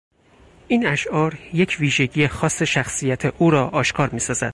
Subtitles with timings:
[0.67, 4.49] این اشعار یک ویژگی خاص شخصیت او را آشکار میسازد.